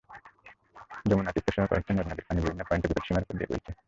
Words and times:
যমুনা, 1.05 1.31
তিস্তাসহ 1.31 1.65
কয়েকটি 1.67 1.91
নদ-নদীর 1.93 2.27
পানি 2.27 2.39
বিভিন্ন 2.41 2.61
পয়েন্টে 2.63 2.87
বিপৎসীমার 2.87 3.23
ওপর 3.23 3.35
দিয়ে 3.37 3.49
বইছে। 3.51 3.71